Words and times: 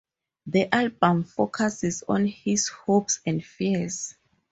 The 0.47 0.67
album 0.73 1.25
focuses 1.25 2.03
on 2.09 2.25
his 2.25 2.69
hopes 2.69 3.19
and 3.23 3.45
fears. 3.45 4.15